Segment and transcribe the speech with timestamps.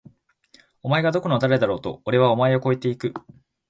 [0.81, 2.01] お前がどこの誰だろうと！！
[2.05, 3.13] おれはお前を超えて行く！！